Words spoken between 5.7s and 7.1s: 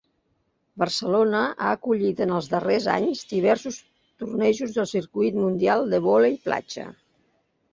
de vòlei platja.